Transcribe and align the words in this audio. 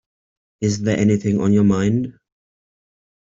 Is 0.61 0.81
there 0.81 0.97
anything 0.97 1.39
on 1.39 1.53
your 1.53 1.63
mind? 1.63 2.17